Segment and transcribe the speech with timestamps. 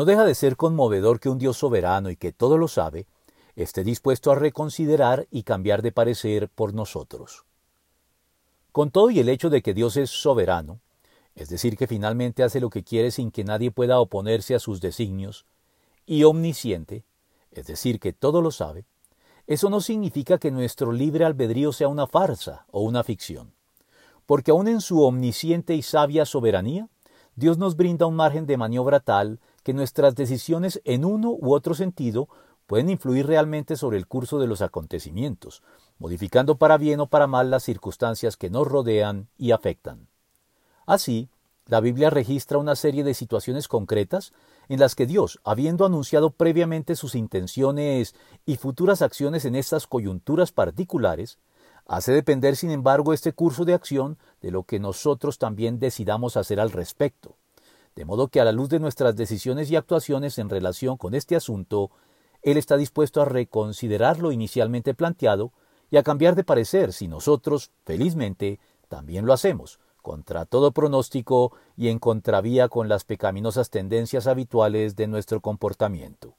[0.00, 3.04] No deja de ser conmovedor que un Dios soberano y que todo lo sabe,
[3.54, 7.44] esté dispuesto a reconsiderar y cambiar de parecer por nosotros.
[8.72, 10.80] Con todo y el hecho de que Dios es soberano,
[11.34, 14.80] es decir, que finalmente hace lo que quiere sin que nadie pueda oponerse a sus
[14.80, 15.44] designios,
[16.06, 17.04] y omnisciente,
[17.50, 18.86] es decir, que todo lo sabe,
[19.46, 23.52] eso no significa que nuestro libre albedrío sea una farsa o una ficción,
[24.24, 26.88] porque aun en su omnisciente y sabia soberanía,
[27.36, 31.74] Dios nos brinda un margen de maniobra tal que nuestras decisiones en uno u otro
[31.74, 32.28] sentido
[32.66, 35.62] pueden influir realmente sobre el curso de los acontecimientos,
[35.98, 40.06] modificando para bien o para mal las circunstancias que nos rodean y afectan.
[40.86, 41.28] Así,
[41.66, 44.32] la Biblia registra una serie de situaciones concretas
[44.68, 48.14] en las que Dios, habiendo anunciado previamente sus intenciones
[48.46, 51.38] y futuras acciones en estas coyunturas particulares,
[51.86, 56.60] hace depender sin embargo este curso de acción de lo que nosotros también decidamos hacer
[56.60, 57.36] al respecto.
[57.96, 61.36] De modo que a la luz de nuestras decisiones y actuaciones en relación con este
[61.36, 61.90] asunto,
[62.42, 65.52] él está dispuesto a reconsiderar lo inicialmente planteado
[65.90, 71.88] y a cambiar de parecer si nosotros, felizmente, también lo hacemos, contra todo pronóstico y
[71.88, 76.36] en contravía con las pecaminosas tendencias habituales de nuestro comportamiento.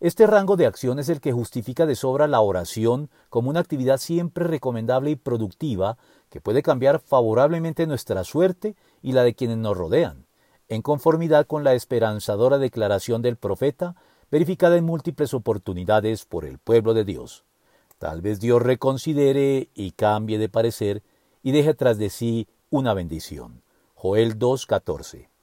[0.00, 3.96] Este rango de acción es el que justifica de sobra la oración como una actividad
[3.96, 5.96] siempre recomendable y productiva
[6.28, 10.23] que puede cambiar favorablemente nuestra suerte y la de quienes nos rodean,
[10.68, 13.96] en conformidad con la esperanzadora declaración del profeta
[14.30, 17.44] verificada en múltiples oportunidades por el pueblo de Dios.
[17.98, 21.02] Tal vez Dios reconsidere y cambie de parecer
[21.42, 23.62] y deje tras de sí una bendición.
[23.94, 25.33] Joel 2.14